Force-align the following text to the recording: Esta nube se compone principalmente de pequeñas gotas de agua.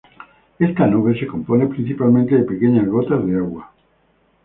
Esta 0.57 0.87
nube 0.87 1.13
se 1.19 1.27
compone 1.27 1.67
principalmente 1.67 2.33
de 2.35 2.41
pequeñas 2.43 2.87
gotas 2.87 3.23
de 3.23 3.37
agua. 3.37 3.71